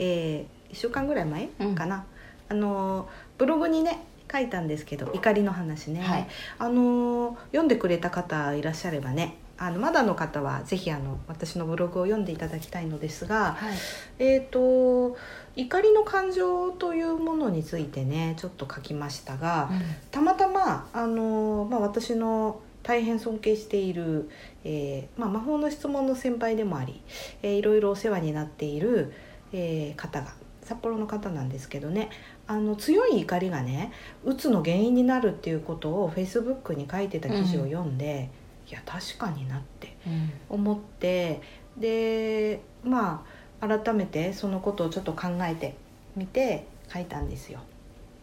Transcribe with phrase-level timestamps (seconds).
[0.00, 1.74] えー、1週間ぐらい前うん。
[1.76, 2.04] かな、
[2.48, 3.06] あのー
[3.38, 6.26] ブログにね書いたんですけど怒りの話ね、はい。
[6.58, 13.74] あのー読んでくれた方いらっしゃればねあのまだの方はぜひあの私のブログを読んでいただきたいのですが、はい。
[14.18, 15.16] えー、と
[15.54, 19.70] 怒りの感情というものについてねちょっと書きましたが、
[20.10, 24.30] たまたま、あのまあ、私の大変尊敬している、
[24.64, 27.02] えーまあ、魔法の質問の先輩でもあり、
[27.42, 29.12] えーいろいろお世話になっている、
[29.52, 32.10] えー方が札幌の方なんですけどね。
[32.46, 33.92] あの強い怒りがね
[34.24, 38.28] うつの原因になるっていうことをフェイスブックに書いてた記事を読んで、
[38.68, 40.30] いや確かになってうん。
[40.48, 41.40] 思って
[41.76, 43.24] でま
[43.60, 45.74] あ改めてそのことをちょっと考えて
[46.16, 47.60] みて書いたんですよ。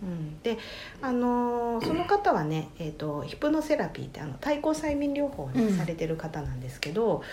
[0.01, 0.57] うん、で、
[1.01, 5.77] あのーその方はね、えー、とヒプノセラピーってあの対抗催眠療法をね、うん。
[5.77, 7.23] されてる方なんですけど、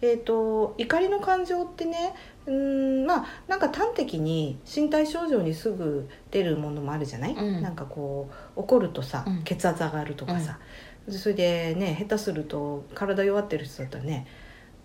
[0.00, 2.14] えー、と怒りの感情ってね
[2.46, 7.62] うんまあなんか端的に身体症状にすぐ出るものもあるじゃない、うん。
[7.62, 9.42] なんかこう怒るとさうん。
[9.42, 10.58] 血圧上がるとかさ、
[11.10, 14.26] それでね下手すると体弱ってる人だったらね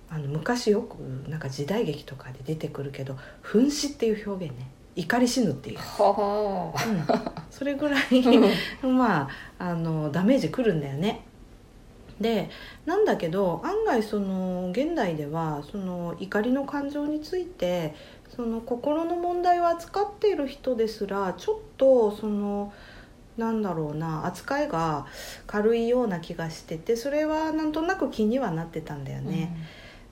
[0.10, 0.96] あの昔よく
[1.30, 5.84] なんか時代劇とかで出てくるけど「噴死」っていう表現ね怒り死ぬっていう、うん、
[7.50, 8.24] それぐらい
[8.84, 11.26] まああのダメージくるんだよね。
[12.22, 12.50] で
[12.86, 17.96] なんだけど案外その現代ではその怒りの感情について
[18.36, 22.72] その心の問題を扱っている人ですらちょっとその
[23.38, 25.08] なんだろうな扱いが
[25.48, 29.56] 軽いような気がしててそれはなんとなく気にはなってたんだよね。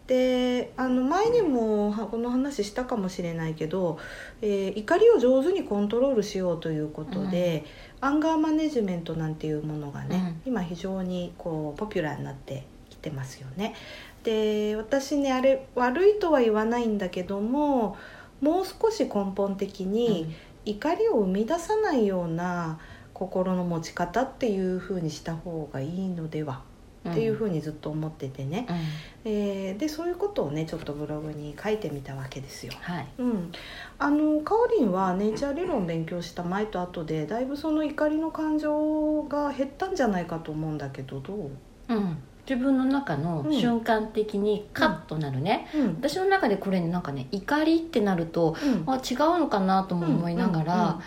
[0.07, 3.97] であの前にもはこの話したかもしれないけど、
[4.41, 7.66] えー怒りを上手にコントロールしようということで、
[8.01, 13.75] アンガーマネジメントなんていうものがね、今非常にこうポピュラーになってきてますよね。
[14.23, 17.97] で私ねあれ悪いとは言わないんだけども
[18.40, 20.34] もう少し根本的に
[20.66, 22.79] 怒りを生み出さないような
[23.13, 26.61] 心の持ち方っていう風にした方がいいのでは
[27.09, 29.31] っていう風にずっと思っててね、うん。
[29.31, 32.73] えーでそういうことをねちょっとブログに書いてみたわけですよ。
[32.79, 33.07] はい。
[33.17, 33.51] うん、
[33.97, 41.50] あのかおりんはネイチャー理論を勉強した前と後でだいぶその怒りの感情が減ったんじゃないかと思うんだけどどう、
[41.90, 42.17] うん、
[42.47, 45.88] 自分の中のうん瞬間的にカッとなるね、うん。
[46.01, 48.84] 私の中でこれねなんかね怒りってなるとうん。
[48.85, 51.00] あ違うのかなとも思いながら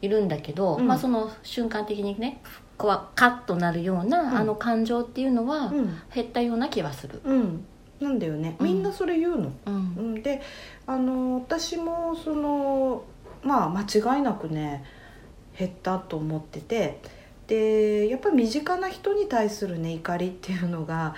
[0.00, 0.86] いるんだけど、うん。
[0.86, 2.40] まあ、その瞬間的にね
[2.82, 4.36] こうカッとなるような、うん。
[4.36, 5.96] あの感情っていうのはうん。
[6.12, 7.20] 減ったような気はする。
[7.24, 7.64] うん。
[8.00, 8.56] なんだよね。
[8.60, 9.52] みんなそれ言うの。
[9.66, 9.74] うん。
[9.74, 9.78] う
[10.18, 10.42] ん、で
[10.86, 13.04] あの私もその
[13.44, 13.82] まあ間
[14.16, 14.84] 違いなくね
[15.56, 17.00] 減ったと思ってて。
[17.46, 21.14] でやっぱり身近な人に対するね怒りっていうのが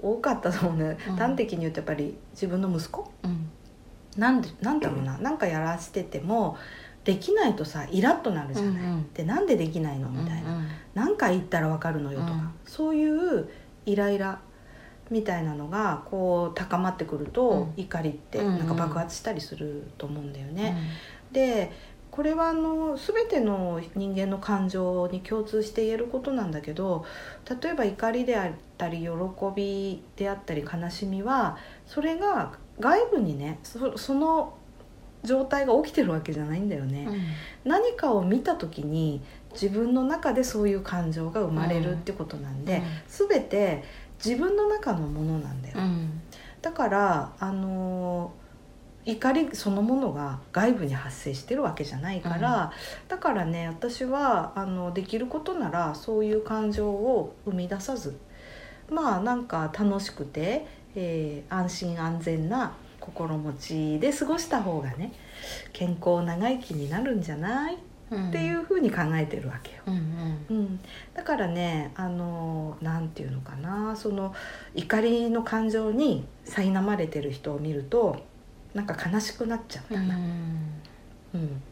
[0.00, 1.16] 多かったと思うね、うん。
[1.16, 3.10] 端的に言うとやっぱり自分の息子？
[3.24, 3.50] うん。
[4.16, 5.18] なんでなんだろうな。
[5.18, 6.56] なんかやらせてても
[7.04, 10.08] できないとさイラッとなるじゃない、うんでなんでできないの？
[10.08, 12.50] みたいな、うん何回言ったらわかるのよとか、うん。
[12.66, 13.48] そういう
[13.86, 14.40] イライラ
[15.10, 17.82] みたいなのがこう高まってくると、うん。
[17.82, 18.58] 怒りってうんうん。
[18.58, 20.54] なんか爆発したりすると思うんだようん。
[20.54, 20.76] ね。
[21.32, 21.72] で
[22.10, 27.06] これはあの全ての人間の感情に共通して言えることなんだけど
[27.62, 29.08] 例えば怒りであったり喜
[29.56, 34.58] びであったり悲しみはそれが外部にねそその
[35.24, 37.06] 状態が起きてるわけじゃないんだよね。
[37.08, 37.20] うん。
[37.64, 39.22] 何かを見た時に
[39.52, 43.84] 自分の中でそういう感情が生まれるってことなんで、全て
[44.24, 46.20] 自分の中のものなんだよ、うん。
[46.60, 48.42] だからあのー
[49.04, 52.72] 怒りそのものが外部に発生してるわけじゃないから、
[53.08, 58.16] だからね私はあのできることならそういう感情を生み出さず
[58.88, 65.12] まあなんか楽しくて、えー安心安全な心持ちで過ごした方がね
[65.72, 67.76] 健康長生きになるんじゃない？
[68.10, 68.28] うん。
[68.28, 69.82] っていうふうに考えてるわけよ。
[69.86, 69.94] うん
[70.50, 70.56] うん。
[70.56, 70.80] うん、
[71.12, 73.96] だからねあのなんていうのかな？
[73.96, 74.34] その
[74.74, 78.24] 怒りの感情に苛まれてる人を見ると
[78.74, 80.20] なんか悲しくなっちゃうんうだな、ん。
[81.34, 81.62] うん。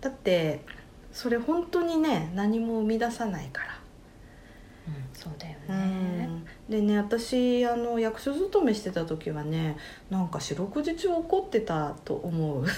[0.00, 0.64] だって
[1.12, 3.79] それ本当にね何も生み出さないから、うん
[5.20, 6.46] そうだようねん。
[6.70, 9.76] でね私あの役所勤めしてた時はね
[10.08, 12.64] なんか四六時中怒ってたと思う。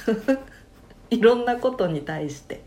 [1.11, 2.65] いろんなことに対して。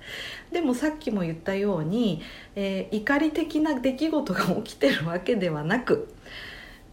[0.51, 2.21] でもさっきも言ったように、
[2.55, 6.07] えー怒り的な出来事が起きてるわけではなく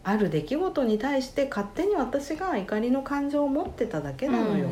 [0.03, 4.71] ある出来事に対して勝手に私が怒りの感情を持ってただけなのよ、っ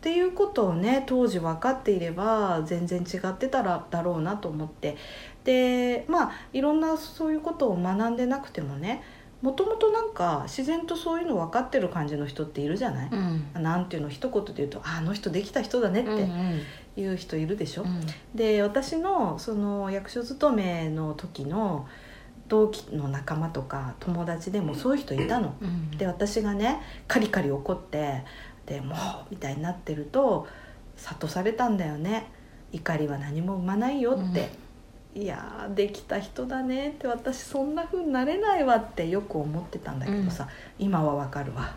[0.00, 4.96] ていうことをね当時分かっていれば全然違ってたらだろうなと思って
[5.44, 9.02] でまあいろんなそういうことを学んでなくてもね
[9.42, 13.62] もともとなんか自然とそういうの分かってる感じの人っているじゃない、うん。
[13.62, 16.60] なんていうの一言で言うとああの人できた人だねっうんうん
[16.94, 18.00] ていう人いるでしょ、うん。
[18.34, 21.88] で私のその役所勤めの時の
[22.46, 25.54] 同期の仲間とか友達でもそういう人いたの。
[25.60, 28.24] うんで私がねカリカリ怒って
[28.66, 28.98] でもう
[29.30, 30.46] みたいになってると
[30.96, 32.30] 諭されたんだよね。
[32.70, 34.50] 怒りは何も生まないよって、
[35.14, 40.48] いやーできた人だねって私そんな風になれないわってよく思ってたんだけどさ、
[40.78, 41.74] 今はわかるわ、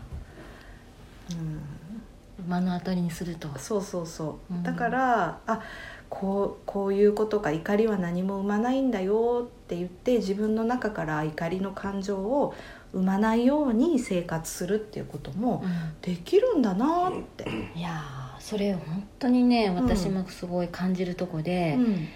[1.30, 3.48] うん、目の当たりにすると。
[3.58, 4.62] そうそうそう、うん。
[4.62, 5.60] だからあ
[6.08, 12.54] こうこういうことか怒りは何も生まないんだよって言って自分の中から怒りの感情を
[12.92, 15.62] 生まないように生活するっていうことも
[16.00, 22.08] できるんだなって、いやーそれ本当にねん私もすごい感じるとこで、うん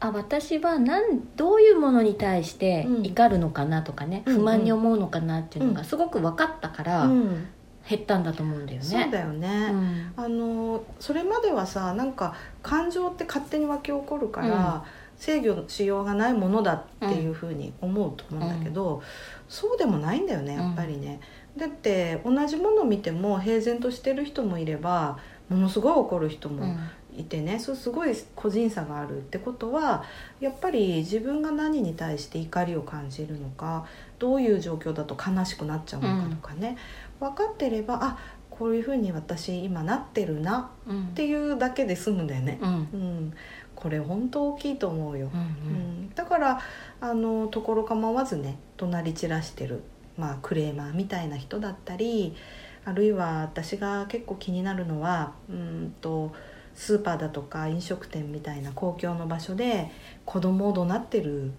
[0.00, 3.02] あ私はなんどういうものに対してうん。
[3.02, 4.40] 怒るのかなとかね、うんうん。
[4.40, 5.76] 不満に思うのかなっていうのうん。
[5.76, 7.46] がすごく分かったからうん。
[7.88, 8.84] 減ったんだと思うんだよね。
[8.84, 10.12] そうだよね、うん。
[10.16, 14.84] あのそれまではさなんか感情って勝手に湧き起こるから、
[15.16, 19.02] 制御しようがないものだっていうふうに思うと思うんだけど、
[19.48, 21.20] そうでもないんだよねやっぱりね。
[21.56, 25.18] だって同じものを見ても平然としてる人もいれば
[25.48, 26.78] ものすごい怒る人もうん
[27.16, 30.04] いてね、そうすごい個人差があるってことは
[30.40, 33.86] やっぱり自分が何に対して怒りを感じるのか
[34.18, 36.76] どういう状況だと悲しくなっちゃうのかとかね、
[37.18, 38.18] 分かってればあ
[38.60, 42.58] こういうふうに私今なってるなうんっていうだけで済むんだよね。
[42.60, 42.68] うん。
[42.68, 43.32] うん、
[43.74, 45.30] これ本当大きいと思うよ。
[45.32, 46.60] うんうん、だから
[47.00, 49.82] あのところ構わずね怒鳴り散らしてる、
[50.18, 52.36] まあ、クレーマーみたいな人だったり
[52.84, 56.32] あるいは私が結構気になるのはうんと
[56.74, 59.90] スーパーだとか飲食店みたいな公共の場所で
[60.24, 61.52] 子供を怒鳴ってる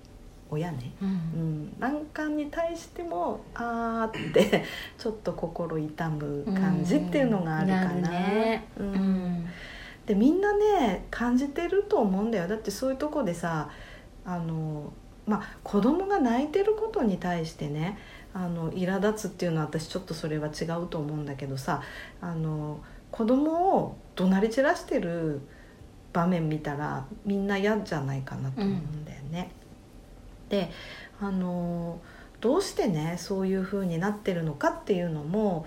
[0.49, 1.07] 親ね、うん。
[1.07, 4.65] うん、なんかに対してもあーって
[4.99, 7.93] ちょっと心痛む感じっていうのがあるかな。
[7.93, 8.67] るね。
[8.77, 9.45] ううんん。
[10.05, 12.47] でみんなね感じてると思うんだよ。
[12.49, 13.69] だってそういうとこでさ
[14.25, 14.91] あの
[15.25, 17.97] まあ子供が泣いてることに対してね
[18.33, 21.81] あの苛立つっていうのは私ちょっとそれは違うと思うんだけどさ
[22.19, 22.79] あの
[23.09, 25.41] 子供を怒鳴り散らしてる
[26.13, 29.51] 場面見たらみんな嫌じゃないかなと思うんだよね。
[30.49, 30.69] で
[31.19, 32.01] あの
[32.41, 35.65] どうしてねそういう風になってるのかっていうのも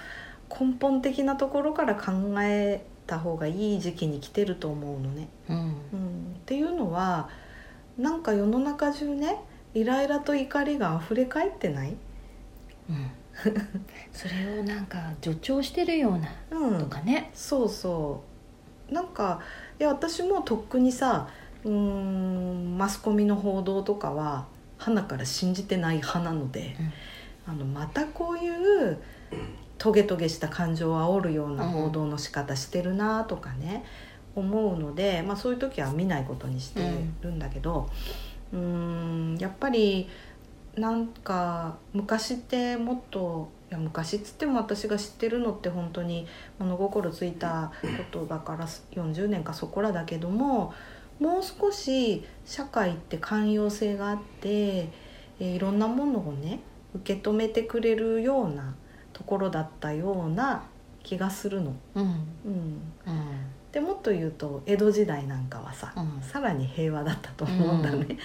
[0.51, 2.13] 根本的なところから考
[2.43, 5.29] えた方がいい時期に来てると思うのね。
[5.49, 5.57] うん。
[5.57, 7.29] うん、っていうのは
[7.97, 9.41] なんか世の中中ね
[9.73, 11.97] イライラと怒りが溢れ返ってない、
[12.91, 13.11] うん。
[14.13, 17.31] それをなんか助長してるようなうん、とかね。
[17.35, 18.34] そうそう
[18.91, 19.41] なんか
[19.79, 21.29] いや私もとっくにさ
[21.65, 24.47] うーんマスコミの報道とかは
[24.79, 26.77] 花から信じてない派なので、
[27.47, 28.99] あのまたこういう
[29.79, 33.85] トゲトゲした感情を煽るような報道の仕方してるなとかね、
[34.35, 36.81] 思うので、まあ、そういう時は見ないことにして
[37.23, 37.89] るんだけど
[38.53, 40.09] うーんやっぱり
[40.77, 46.27] なんか昔ってもっといや昔っつっても私が知ってるのって本当に
[46.59, 50.75] 物心ついたことだから40年かそこらだけども
[51.21, 56.61] もう少し社会って寛容性があって、えーいろんなものをね
[56.95, 58.75] 受け止めてくれるような
[59.13, 60.65] ところだったような
[61.03, 61.75] 気がするの。
[61.95, 62.03] うん。
[62.03, 62.83] うん、うん。
[63.73, 66.23] でもっと言うと江戸時代なんかはさ、うん。
[66.23, 68.17] さらに平和だったと思うんだね。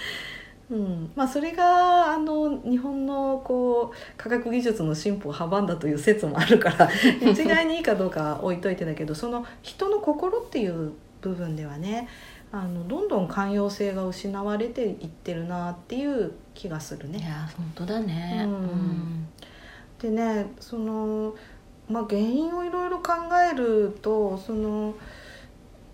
[0.70, 1.10] うん。
[1.16, 6.88] まあ、それがあの日本のこう科学技術の進歩を阻んだという説もあるから
[7.20, 12.08] 一概にいいかどうかは置いといてだけどその人の心っていう部分ではね
[12.52, 17.18] あのどんどん寛容性が失われていってるなっていう気がするね。
[17.18, 18.44] いや本当だね。
[18.44, 19.28] うん。
[20.00, 21.34] でねその、
[21.88, 23.12] まあ、原因をいろいろ考
[23.52, 24.94] えるとその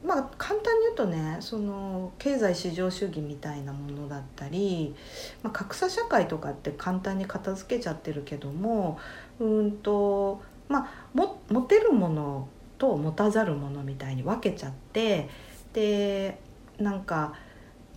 [0.06, 4.94] まあ簡単に言うとねその経済市場主義みたいなものだったり、
[5.42, 9.00] まあ、格差社会とかって簡単に片付けちゃってるけども
[9.40, 12.48] うんとまあも持てるもの
[12.78, 15.28] と持たざるものみたいに分けちゃって
[15.72, 16.38] で
[16.78, 17.34] なんか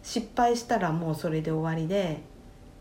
[0.02, 2.24] 失敗したらもうそれで終わりで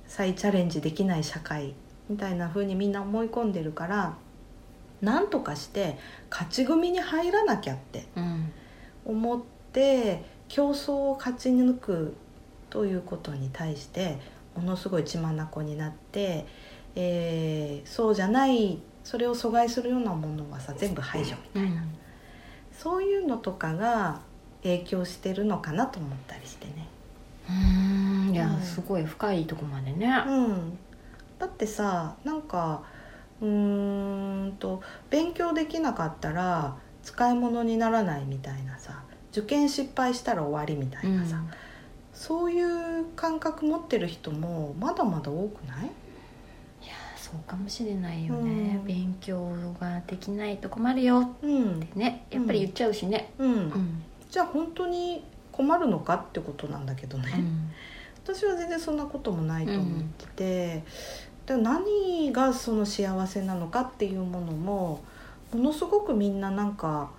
[0.06, 1.74] 再チャレンジできない社会
[2.08, 4.16] みたいな風にみんな思い込んでるから
[5.02, 5.98] なんとかして
[6.30, 8.50] 勝ち組に入らなきゃってうん。
[9.08, 9.40] 思っ
[9.72, 12.14] て競争を勝ち抜く
[12.70, 14.18] ということに対して
[14.54, 16.46] ものすごい血眼になって、
[16.94, 21.82] えーそうじゃないそれを阻害するようなものはさ全部排除みたいな、
[22.72, 24.20] そういうのとかが
[24.62, 26.88] 影響してるのかなと思ったりしてね。
[27.48, 28.34] うん。
[28.34, 28.62] いやうん。
[28.62, 30.06] すごい深いとこまでね。
[30.26, 30.78] うん、
[31.38, 32.82] だってさなんか
[33.40, 36.76] うーんと勉強できなかったら
[37.08, 41.42] 使い物にならないみたいなさ受験失敗したら終わりみたいなさ、
[42.12, 45.86] そういう感覚持ってる人もまだまだ多くない？
[45.86, 48.84] いやそうかもしれないよね、うん。
[48.84, 49.50] 勉強
[49.80, 51.34] ができないと困るよ。
[51.40, 51.76] うん。
[51.76, 53.32] ってねやっぱり言っちゃうしね。
[53.38, 57.70] うん、うん、じゃあ本当に困るのかってことなんだけどね、うん。
[58.22, 60.84] 私は全然そんなこともないと思ってて、
[61.46, 65.02] で何がその幸せなのかっていうものも
[65.52, 67.10] ものすごくみんななんか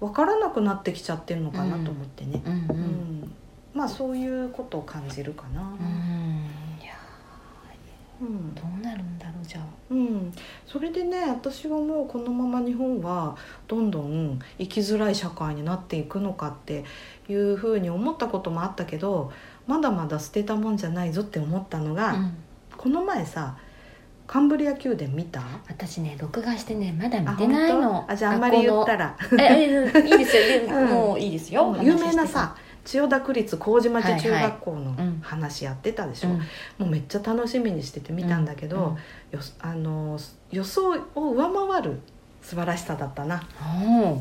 [0.00, 2.58] 分からなくなってきちゃってるのかなと思ってね、うんうん。
[2.58, 3.32] うん。
[3.74, 5.62] まあそういうことを感じるかな。
[5.62, 6.82] うん。
[6.82, 6.94] いや
[8.20, 8.54] うん。
[8.54, 9.64] どうなるんだろうじゃあ。
[9.90, 10.32] うん、
[10.66, 13.36] それでね私はもうこのまま日本は
[13.68, 16.84] どんどん生きづらい社会になっていくのかって
[17.28, 19.32] いうふうに思ったこともあったけど
[19.66, 22.36] まだまだ捨てたもんじゃないぞって思ったのが、うん。
[22.76, 23.56] この前さ
[24.26, 25.40] カンブリア宮殿見た？
[25.68, 28.04] 私ね録画してねまだ見あてない本の。
[28.06, 29.16] 当あじゃああんまり言ったら。
[29.30, 30.42] いいですよ。
[30.66, 30.88] でうん。
[30.88, 34.96] もういいですよ、有名なさ千代田区立麹町中学校のはい。
[34.98, 35.20] はいうん。
[35.22, 36.36] 話やってたでしょ、うん。
[36.36, 36.42] も
[36.80, 38.96] うめっちゃ楽しみにしてて見たんだけど、
[39.32, 39.38] うん。
[39.38, 40.18] よあの
[40.50, 42.00] 予想を上回る
[42.42, 43.42] 素晴らしさだったな。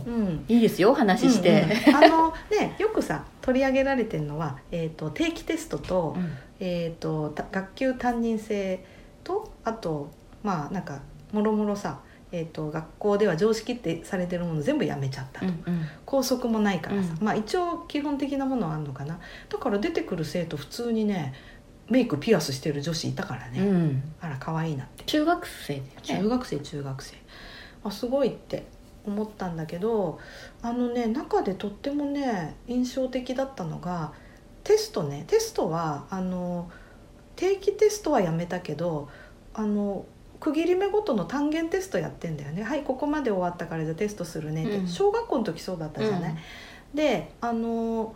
[0.08, 0.46] うん。
[0.48, 2.06] いいですよ話して、うんうん。
[2.06, 6.32] あのねよくさ取り上げられてるのは、えー、と定期テストと,、うん。
[6.60, 8.84] えー、とた学級担任制
[9.26, 10.10] とあと
[10.44, 11.02] まあなんか
[11.34, 12.00] もろもろさ、
[12.32, 15.86] えー、と学校では常識ってされてるもの全部やめちゃったと、うんうん。
[16.06, 19.20] 校則もないからさ、うまあ一応基本的なものはあるのかな。
[19.50, 21.34] だから出てくる生徒普通にね
[21.90, 24.04] メイクピアスしてる女子いたからね、うん。
[24.22, 25.04] あら可愛いなって。
[25.04, 25.84] 中学生ね。
[26.04, 27.16] 中学生中学生。
[27.84, 28.66] あすごいって
[29.06, 30.20] 思ったんだけど
[30.64, 34.14] あのね中でとってもね印象的だったのが
[34.64, 35.26] テストね。
[35.28, 36.72] テストはあの
[37.36, 39.10] 定期テストはやめたけど
[39.54, 40.06] あの
[40.40, 42.64] 区切り目ごとの単元テストやってんだよね。
[42.64, 44.88] はいここまで終わったからじゃあテストするねって、うん。
[44.88, 46.36] 小学校の時そうだったじゃない、
[46.94, 48.14] であの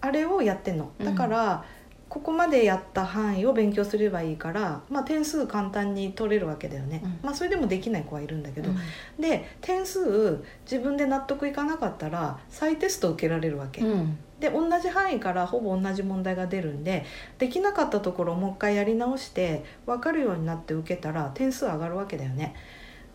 [0.00, 0.90] あれをやってんの。
[1.02, 1.64] だから、
[2.08, 7.18] ここまでやった範囲を勉強すればいいから、まあ、点数簡単に取れるわけだよね、うん。
[7.22, 8.76] まあそれでもできない子はいるんだけど、うん。
[9.20, 17.04] で点数自分で納得いかなかったら再テスト受けられるわけ、うんで同じ範囲からほぼ同じ問題が出るんで
[17.38, 22.54] できなかったところをもう一回やり直して分かるようになって受けたら点数上がるわけだよね。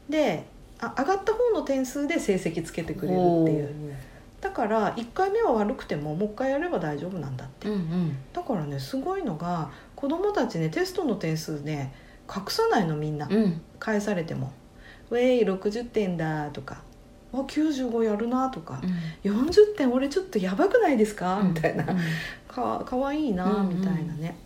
[0.10, 0.46] で
[0.80, 3.96] あ上がった方の点数で成績つけてくれるっていう。
[4.42, 7.70] だから1回目は悪くてももう一回やれば大丈夫なんだって。
[7.70, 8.18] うんうん。
[8.34, 11.94] だからねすごいのが子供たちねテストの点数ね
[12.30, 13.28] 隠さないのみんな。
[13.30, 13.62] うん。
[13.80, 14.52] 返されても
[15.10, 16.82] 「ウェイ60点だ」とか
[17.34, 18.80] 「あ95やるな」とか
[19.24, 21.84] 「40点俺ちょっとやばくないですか?」みたいな。
[21.84, 22.00] うん。
[22.48, 23.80] かかわいいなうんうん。
[23.80, 24.38] みたいなね、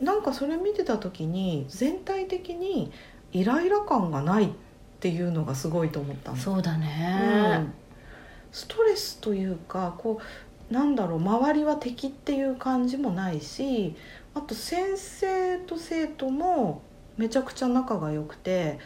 [0.00, 2.92] なんかそれ見てた時に全体的に
[3.32, 4.48] イライラ感がないっ
[5.00, 6.36] ていうのがすごいと思ったの。
[6.36, 7.72] そうだうねん、
[8.52, 10.20] ストレスというかこ
[10.70, 13.96] うなんだろう周りは敵っていう感じもないし
[14.34, 16.82] あと先生と生徒も
[17.16, 18.78] めちゃくちゃ仲が良くて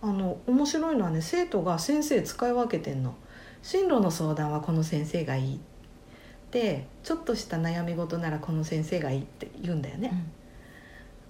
[0.00, 3.14] あの面白いのはね生徒が先生使い分けてんの。
[3.62, 5.60] 進路の相談はこの先生がいい。
[6.50, 10.12] でちょっとした悩み事ならこの先生がいいって言うんだよね、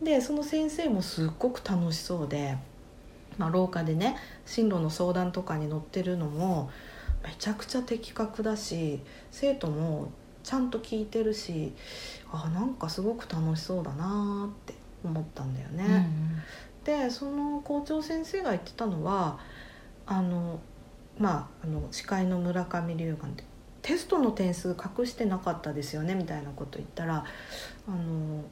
[0.01, 2.57] でその先生もすっごく楽しそうで、
[3.37, 6.71] まあ、廊下でね進路の相談とかに乗ってるのも
[7.25, 9.01] めちゃくちゃ的確だし
[9.33, 10.13] 生徒も
[10.45, 11.73] ちゃんと聞いてるし
[12.31, 15.85] あなんかすごく楽しそうだなって思ったんだよね。
[15.85, 16.43] うん
[16.89, 19.39] でその校長先生が言ってたのは
[20.07, 20.59] あの
[21.19, 23.45] まああの司会の村上龍眼って
[23.83, 27.27] テストの点数隠してなかったですよねみたいなこと言ったら
[27.87, 28.43] あの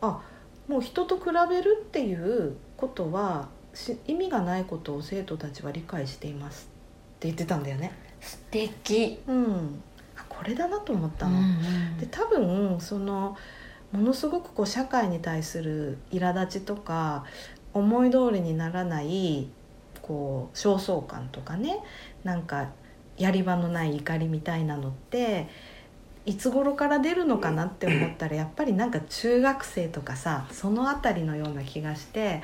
[0.00, 0.20] あ
[0.66, 6.68] もう人と比べるっていうことはし意味がないことを生徒たちは理解しています
[7.16, 7.92] って言ってたんだよね。
[8.20, 9.80] 素敵うん、
[10.16, 11.38] あこれだなと思ったの。
[11.38, 13.36] うんで多分その
[13.92, 17.24] ものすごくこう社会に対する苛立ちとか
[17.76, 19.48] 思い通りにならない
[20.00, 21.78] こう焦燥感とかね
[22.24, 22.70] なんか
[23.18, 25.48] やり場のない怒りみたいなのって
[26.24, 32.42] いつ頃から出るのかなって思ったらやっぱりなんか中学生とかさその辺りのような気がして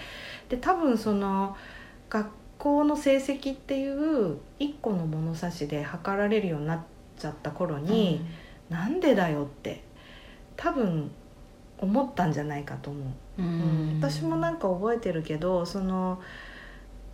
[0.51, 1.57] で多分その
[2.11, 6.81] 学校の成績っていう一個の物差しで測られるようになっ
[7.19, 8.25] ちゃった頃に、
[8.69, 9.83] なんでだよって
[10.57, 11.11] 多分
[11.83, 13.01] 思ったんじゃないかと思
[13.39, 13.43] う。
[13.43, 13.47] うん。
[13.47, 16.21] うん私もなんか覚えてるけどその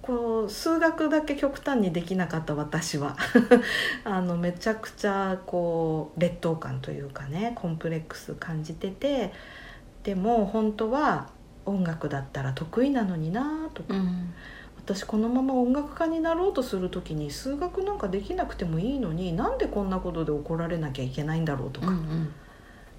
[0.00, 3.16] こう数学だけ極端にできなかった私は。
[4.04, 9.32] あのめちゃくちゃこう劣等感というかねコンプレックス感じてて
[10.02, 11.28] でも本当は
[11.66, 14.32] 音楽だったら得意なのになとか、うん。
[14.76, 22.32] 私このまま音楽家になろうとする時に数学なんかできなくてもいいのになんでこんなことで怒られなきゃいけないんだろうとか、うん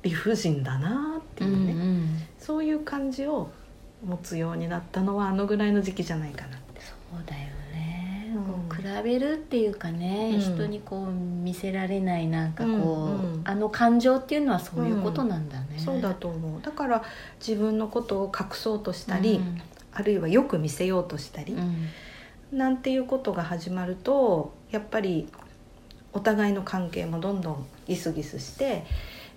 [0.04, 3.52] 理不尽だなってうんいうね、うんそういう感じを
[4.04, 6.82] 持つようになったのはあのぐらいの時期じゃないかなって。
[6.82, 7.42] そうだよ
[7.74, 8.44] ね、うん。
[8.44, 10.40] こう比べるっていうかね、うん。
[10.40, 13.42] 人にこう見せられないなんかこう、うんうん。
[13.44, 16.62] あの感情っていうのはそういうことなんだね、そうだと思う。
[16.62, 17.04] だから
[17.46, 19.62] 自分のことを隠そうとしたり、うん。
[19.92, 22.58] あるいはよく見せようとしたり、うん。
[22.58, 25.28] なんていうことが始まるとやっぱり
[26.14, 28.86] お互いの関係もどんどんギスギスして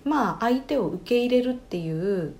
[0.03, 2.35] まあ相手を受け入れるっていう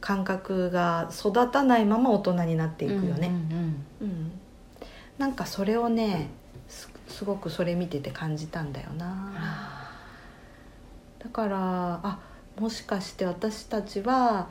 [0.00, 3.28] 感覚が育たないまま大人になっていくよね。
[3.28, 4.32] うんうん
[5.18, 6.30] なんかそれをね
[6.66, 9.32] すすごくそれ見てて感じたんだようんな。
[9.36, 9.90] あ
[11.18, 12.18] だからあ
[12.58, 14.48] もしかして私たちは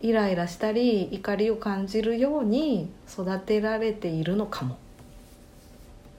[0.00, 4.78] イライラしたり怒りを感じるように育てられているのかも。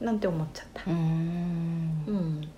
[0.02, 0.82] なんて思っちゃった。
[0.82, 1.00] ー、うん。
[2.08, 2.50] うん、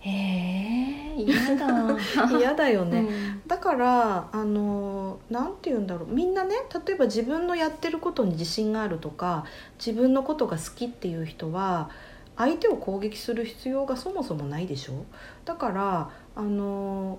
[0.00, 1.96] へえ嫌だ。
[2.38, 3.42] 嫌だよね、うん。
[3.46, 6.12] だからあのなんて言うんだろう。
[6.12, 6.54] みんなね
[6.86, 9.44] 例えば自分のやってることに自信があるとか
[9.78, 11.90] 自分のことが好きっていう人は
[12.36, 15.04] 相手を攻撃する必要がそもそもないでしょ。
[15.44, 17.18] だからあの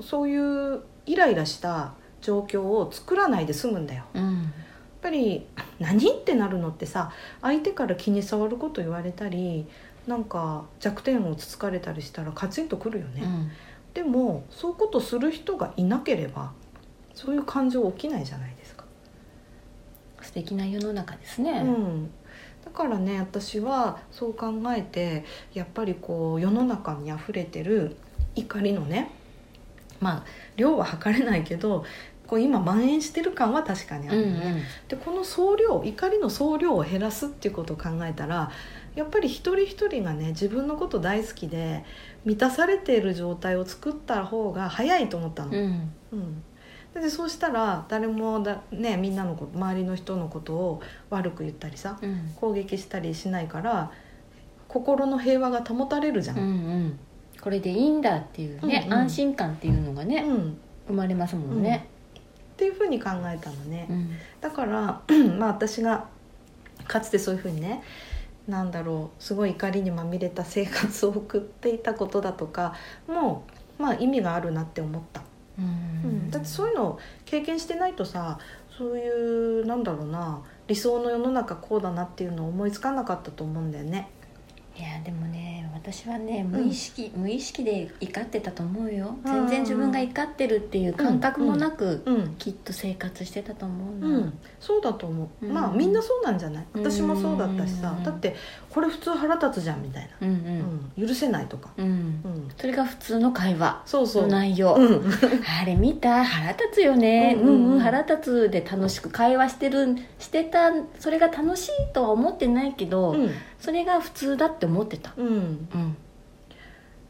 [0.00, 4.04] そういうイライラした状況を作らないで済むんだよ。
[4.12, 4.52] やっうん
[5.02, 5.46] ぱり
[5.78, 9.66] 「何?」ってなるのってさ相手から気に障ること言われたり
[10.06, 13.50] なんか弱点をつつかれたりしたらカチンとくるよね、うん。
[13.94, 16.52] でもそういうことする人がいなければ
[17.14, 18.84] そういう感情起きないじゃないですか、
[20.20, 22.10] 素敵な世の中ですね、うん、
[22.64, 27.96] だからね私はそう考えてやっぱりこう世の中にあふれてる
[28.34, 29.10] 怒りのね
[29.98, 30.24] まあ
[30.56, 31.84] 量は測れないけど
[32.26, 34.62] こう今蔓延してる感は確かにあうんうるよね、ん。
[34.88, 38.50] でこの総量怒りの総量を減らすっていうことを考えたら
[38.96, 41.84] やっぱり一人一人がね自分のこと大好きで
[42.24, 45.52] 満たされている状態を作った方が早いと思ったの。
[45.52, 45.92] うん。
[46.12, 46.42] うん。
[46.94, 52.32] でそうしたら誰もだ、ね、みんなのこと周りの人のことを悪く言ったりさうん。
[52.36, 53.92] 攻撃したりしないから
[54.66, 56.38] 心の平和が保たれるじゃん。
[56.38, 56.98] うんうん。
[57.42, 58.98] これでいいんだっていうね、うんうん。
[59.00, 60.58] 安心感っていうのがね、うん。
[60.88, 61.86] 生まれますもんね、
[62.54, 63.86] っていうふうに考えたのね。
[63.90, 64.10] うん。
[64.40, 65.02] だから
[65.38, 66.06] まあ私が
[66.86, 67.82] かつてそういうふうにね
[68.46, 72.74] なんだろうすごい怒りにまみれた生活を送っていたことだとか
[73.08, 73.44] も
[73.78, 75.24] まあ意味があるなって思った、
[75.58, 75.62] う
[76.02, 76.28] うん。
[76.28, 78.38] ん、だってそういうのを経験してないとさ
[78.76, 84.10] そういうなんだろうな理想の世の中こうだなっていうのを思いつかなかったと思うんだよね。
[84.78, 89.16] いやでもね私はね無意識、無意識で怒ってたと思うよ。
[89.24, 92.34] 全然自分が怒ってるっていう感覚もなく、うん。
[92.38, 95.54] きっと生活してたと思うな、うん、そうだと思う、うん。
[95.54, 96.66] まあみんなそうなんじゃない？
[96.74, 97.94] 私もそうだったしさ。
[97.96, 98.04] うん。
[98.04, 98.34] だって
[98.76, 100.90] これ普通腹立つじゃんみたいな、うんうん。
[100.98, 101.86] うん、許せないとか、うん。
[101.86, 103.82] うん、それが普通の会話。
[103.86, 105.10] そうそう、の内容、うん、
[105.62, 107.80] あれ見た腹立つよね、ううんうん。
[107.80, 110.72] 腹立つで楽しく会話してるしてた。
[110.98, 113.30] それが楽しいとは思ってないけど、うん。
[113.58, 115.14] それが普通だって思ってた。
[115.16, 115.96] うん、うん。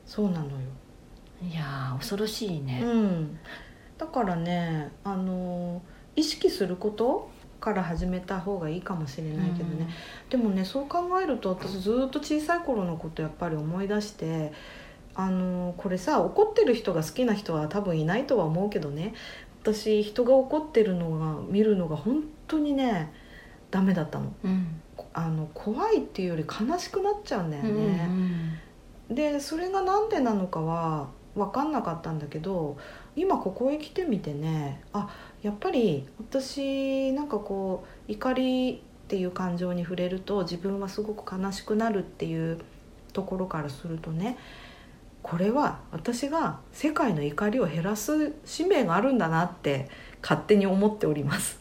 [0.06, 0.50] そうなのよ、
[1.42, 2.80] いやー恐ろしいね。
[2.80, 3.38] うん、
[3.98, 5.82] だからねあの
[6.14, 7.28] 意識すること
[7.66, 9.88] から始めた方がいいかもしれないけどね、
[10.30, 14.52] でもねそう考えると私ずっと小さい頃のことやっぱり思い出して
[15.16, 19.14] あのこれさ怒ってる人が好きな人は多分いないとは思うけどね。
[19.62, 23.12] 私人が怒ってるのが見るのが本当にね
[23.72, 24.32] ダメだったの。
[24.44, 24.80] うん。
[25.12, 28.08] あの怖いっていうより悲しくなっちゃうんだようんうね、
[29.10, 29.14] ん。
[29.14, 32.76] でそれがなんでなのかは分かんなかったんだけど
[33.14, 42.58] 今ここへ来てみてねあやっぱり私なんかこう怒りっていう感情に触れると自分はすごく悲しくなるっていう
[43.12, 44.36] ところからするとね
[45.22, 49.88] これは私が世界の怒りを減らす使命があるんだなって
[50.22, 51.60] 勝手に思っております。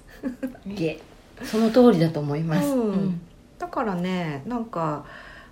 [0.65, 0.99] いえ
[1.43, 3.21] その通りだと思います、うん。
[3.57, 5.05] だからねなんか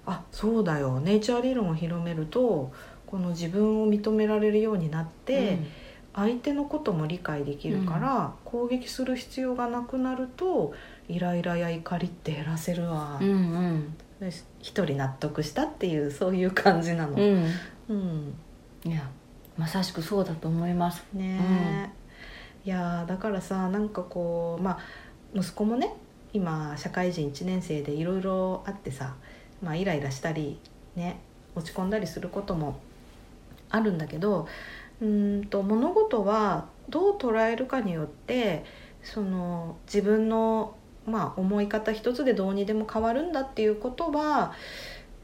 [0.06, 1.00] あそうだよ。
[1.00, 2.72] ネイチャー理論を広めると
[3.14, 5.68] ここの自分を認められるようになって、うん。
[6.16, 10.74] 相手のことも理解できるから、攻撃する必要がなくなると
[11.08, 13.98] イライラや怒りって減らせるわ、うんうん。
[14.20, 14.30] で
[14.62, 17.14] 一人納得したっていうそういう感じなの。
[17.14, 17.46] うん。
[17.90, 18.36] うん。
[18.86, 19.08] いや
[19.58, 21.04] まさしくそうだと思います。
[21.14, 21.90] ね
[22.66, 24.80] え、いやーだからさなんかこうまあ
[25.36, 25.96] 息子もね
[26.34, 29.16] 今社会人1年生でいろいろあってさ、
[29.62, 30.60] まあ、イライラしたり
[30.96, 31.20] ね
[31.56, 32.80] 落ち込んだりすることも
[33.74, 34.48] あるんだけど
[35.02, 38.64] うーんと物事はどう捉えるかによって
[39.02, 44.54] その自分の、まあ、思い方一つでどうにでも変わるんだっていうことは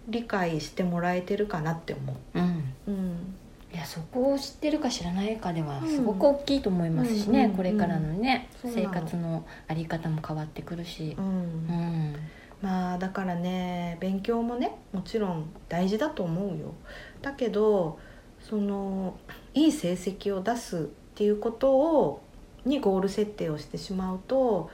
[0.08, 2.40] 理解してもらえてるかなって思う。
[2.40, 2.44] ん。
[2.88, 2.92] う。
[2.92, 3.36] うん。
[3.72, 5.88] いやそこを知ってるか知らないかではうん。
[5.88, 7.56] すごく大きいと思いますしね、うん。
[7.56, 11.16] これからのね生活のあり方も変わってくるし。
[11.18, 11.26] う、ん。
[11.26, 12.16] うん。
[12.62, 16.74] まあだからね勉強もねもちろん大事だと思うよ。
[17.22, 18.00] だけど
[18.42, 19.18] その
[19.54, 20.82] いい成績を出すっ
[21.16, 22.22] ていうことを
[22.66, 24.70] にゴール設定をしてしまうと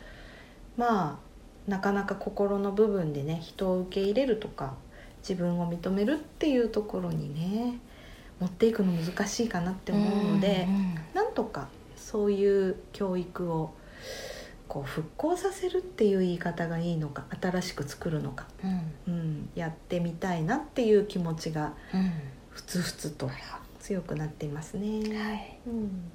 [0.78, 1.20] ま
[1.68, 4.76] あなかなか心の部分でね人を受け入れるとか
[5.28, 7.80] 自分を認めるっていうところにね
[8.40, 13.74] 持っていくの難しいかなって思うので、うんなんとかそういう教育を
[14.68, 19.14] こう復興させるっていう言い方がいいのか新しく作るのか、うん。
[19.14, 22.12] うん、やってみたいなっていう気持ちがうん
[22.56, 23.30] ふつふつと。
[23.82, 25.16] 強くなっていますね。
[25.16, 25.60] はい。
[25.68, 26.12] うん、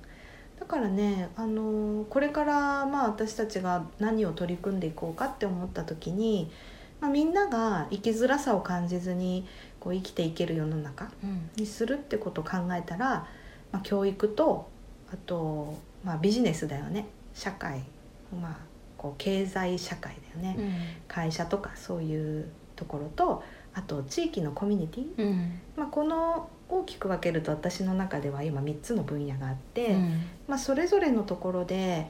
[0.58, 6.50] だからね、あのこれからまあ私たちが何を取り組んでいこうかって思った時に、
[7.00, 9.46] まあ、みんなが生きづらさを感じずに
[9.78, 11.50] こう生きていける世の中うん。
[11.56, 13.28] にするってことを考えたら、
[13.70, 14.68] まあ、教育と
[15.12, 17.06] あと、まあ、ビジネスだよね。
[17.34, 17.84] 社会、
[18.40, 18.56] まあ、
[18.98, 20.72] こう経済社会だよね、うん。
[21.06, 25.60] 会社とかそういうところとあと地域のコミュニティ、うん。
[25.76, 30.22] まあ、この大きく分けると私の中では今3つの分野があって、うん。
[30.48, 32.06] まあ、それぞれのところで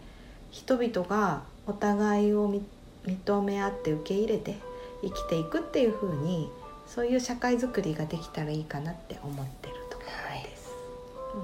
[0.51, 2.63] 人々がお互いをみ
[3.07, 4.57] 認め合って受け入れて
[5.03, 6.51] 生きていくっていう風に
[6.87, 10.71] そういう社会づくりができたらいいかなって思ってるところです。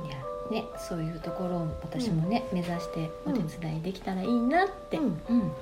[0.07, 0.11] い。
[0.11, 0.16] や
[0.50, 5.05] ねそういうところを私もね、目指してお手伝いできたらいいなって、うん。
[5.05, 5.52] うん。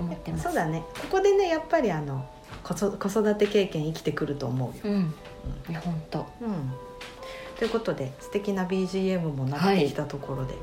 [0.00, 0.44] 思ってます。
[0.44, 0.84] そうだね。
[1.10, 2.26] ここでねやっぱりあの
[2.62, 2.74] 子
[3.08, 4.94] 育て経験生きてくると思うよ。
[4.94, 5.14] うん。
[5.80, 6.72] 本当うん。
[7.58, 10.54] ということで素敵な BGM もなってきたところで、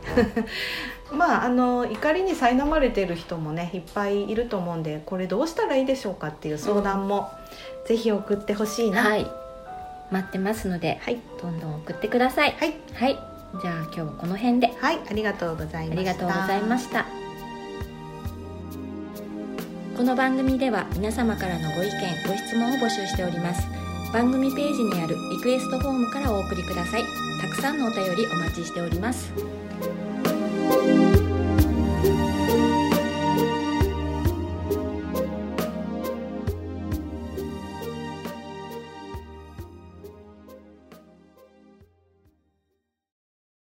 [1.15, 7.31] まああの怒りに苛まれてる人もねいっぱいいると思うんでこれどうしたらいいでしょうかっていう相談も、
[7.85, 9.03] ぜひ送ってほしいな。
[9.03, 9.25] はい。
[10.11, 12.55] 待ってますのではい、どんどん送ってください。
[12.59, 13.17] はい、はい。
[13.61, 14.67] じゃあ今日はこの辺で。
[14.79, 15.95] はい、ありがとうございました。
[15.95, 17.20] ありがとうございました
[19.95, 21.91] この番組では皆様からのご意見
[22.27, 23.67] ご質問を募集しております。
[24.13, 27.03] 番組ページにあるリクエストフォームからお送りください。
[27.41, 29.31] たくさんのお便りお待ちしております。